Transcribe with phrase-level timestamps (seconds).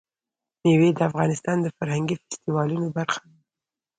[0.61, 3.37] مېوې د افغانستان د فرهنګي فستیوالونو برخه ده.